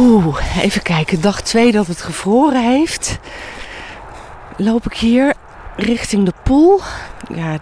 [0.00, 1.20] Oeh, even kijken.
[1.20, 3.18] Dag 2 dat het gevroren heeft.
[4.56, 5.34] Loop ik hier
[5.76, 6.80] richting de pool.
[7.34, 7.58] Ja,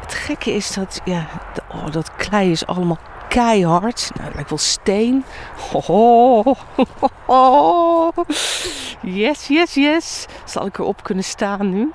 [0.00, 1.26] het gekke is dat, ja,
[1.72, 2.98] oh, dat klei is allemaal
[3.28, 4.10] keihard.
[4.14, 5.24] Nou, het lijkt wel steen.
[5.72, 6.46] Oh,
[7.26, 8.16] oh,
[9.02, 10.26] yes, yes, yes.
[10.44, 11.92] Zal ik erop kunnen staan nu?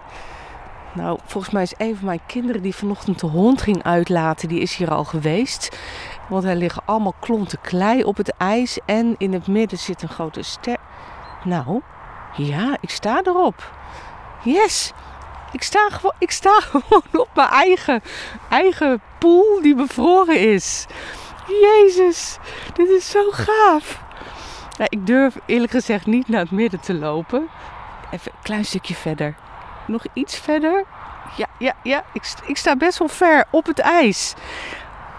[0.93, 4.59] Nou, volgens mij is een van mijn kinderen die vanochtend de hond ging uitlaten, die
[4.59, 5.77] is hier al geweest.
[6.29, 10.09] Want er liggen allemaal klonten klei op het ijs en in het midden zit een
[10.09, 10.77] grote ster.
[11.43, 11.81] Nou,
[12.35, 13.71] ja, ik sta erop.
[14.43, 14.91] Yes,
[15.51, 18.01] ik sta gewoon, ik sta gewoon op mijn eigen,
[18.49, 20.85] eigen pool die bevroren is.
[21.47, 22.37] Jezus,
[22.73, 24.01] dit is zo gaaf.
[24.77, 27.47] Ja, ik durf eerlijk gezegd niet naar het midden te lopen.
[28.11, 29.35] Even een klein stukje verder.
[29.87, 30.85] Nog iets verder.
[31.35, 32.03] Ja, ja, ja.
[32.13, 34.33] Ik, ik sta best wel ver op het ijs.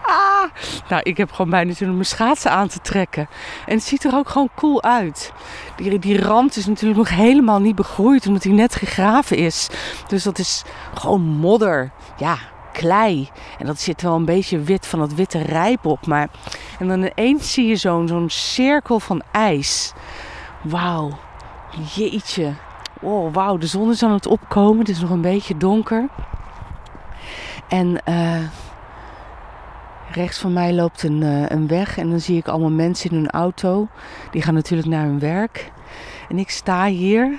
[0.02, 0.50] Ah!
[0.88, 3.28] Nou, ik heb gewoon bijna zin om mijn schaatsen aan te trekken.
[3.66, 5.32] En het ziet er ook gewoon cool uit.
[5.76, 9.68] Die, die rand is natuurlijk nog helemaal niet begroeid, omdat hij net gegraven is.
[10.06, 10.62] Dus dat is
[10.94, 11.90] gewoon modder.
[12.16, 12.38] Ja,
[12.74, 13.28] klei.
[13.58, 16.06] En dat zit wel een beetje wit van dat witte rijp op.
[16.06, 16.28] Maar...
[16.78, 19.92] En dan ineens zie je zo'n zo'n cirkel van ijs.
[20.62, 21.10] Wauw.
[21.94, 22.52] Jeetje.
[23.00, 23.56] Oh, wauw.
[23.56, 24.78] De zon is aan het opkomen.
[24.78, 26.08] Het is nog een beetje donker.
[27.68, 28.00] En...
[28.08, 28.38] Uh,
[30.14, 33.16] Rechts van mij loopt een, uh, een weg en dan zie ik allemaal mensen in
[33.16, 33.88] hun auto.
[34.30, 35.72] Die gaan natuurlijk naar hun werk.
[36.28, 37.38] En ik sta hier.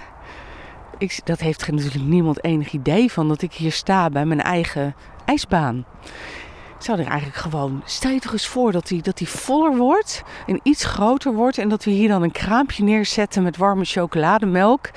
[0.98, 4.96] Ik, dat heeft natuurlijk niemand enig idee van dat ik hier sta bij mijn eigen
[5.26, 5.86] ijsbaan.
[6.78, 7.82] Zou er eigenlijk gewoon.
[7.86, 11.58] Stel je eens voor dat die, dat die voller wordt en iets groter wordt.
[11.58, 14.90] En dat we hier dan een kraampje neerzetten met warme chocolademelk.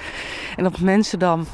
[0.57, 1.47] En dat mensen dan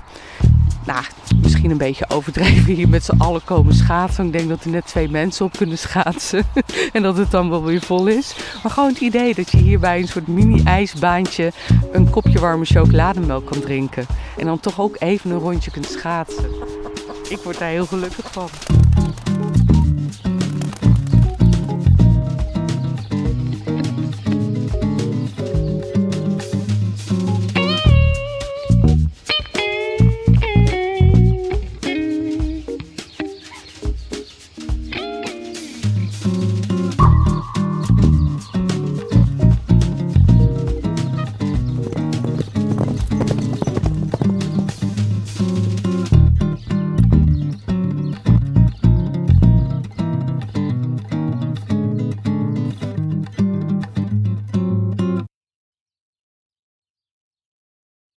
[0.87, 1.05] nou,
[1.43, 4.27] misschien een beetje overdreven hier met z'n allen komen schaatsen.
[4.27, 6.47] Ik denk dat er net twee mensen op kunnen schaatsen.
[6.93, 8.37] en dat het dan wel weer vol is.
[8.63, 11.53] Maar gewoon het idee dat je hier bij een soort mini-ijsbaantje
[11.93, 14.07] een kopje warme chocolademelk kan drinken.
[14.37, 16.45] En dan toch ook even een rondje kunt schaatsen.
[17.29, 18.74] Ik word daar heel gelukkig van.